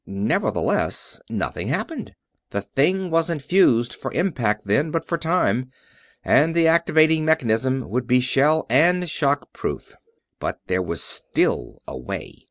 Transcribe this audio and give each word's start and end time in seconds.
Nevertheless, 0.07 1.21
nothing 1.29 1.67
happened. 1.67 2.15
The 2.49 2.61
thing 2.63 3.11
wasn't 3.11 3.43
fuzed 3.43 3.93
for 3.93 4.11
impact, 4.13 4.65
then, 4.65 4.89
but 4.89 5.05
for 5.05 5.15
time; 5.15 5.69
and 6.25 6.55
the 6.55 6.65
activating 6.67 7.23
mechanism 7.23 7.87
would 7.87 8.07
be 8.07 8.19
shell 8.19 8.65
and 8.67 9.07
shock 9.07 9.53
proof. 9.53 9.93
But 10.39 10.57
there 10.65 10.81
was 10.81 11.03
still 11.03 11.83
a 11.87 11.95
way. 11.95 12.33